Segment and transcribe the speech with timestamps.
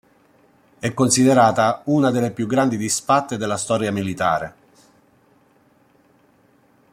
[0.79, 4.55] È considerata una delle più gravi disfatte della storia militare.